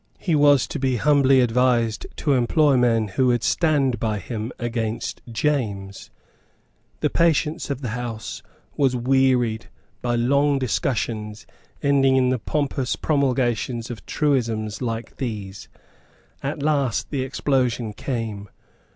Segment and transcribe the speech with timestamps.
[0.17, 5.21] He was to be humbly advised to employ men who would stand by him against
[5.31, 6.09] James.
[7.01, 8.41] The patience of the House
[8.75, 11.45] was wearied out by long discussions
[11.83, 15.69] ending in the pompous promulgation of truisms like these.
[16.41, 18.49] At last the explosion came.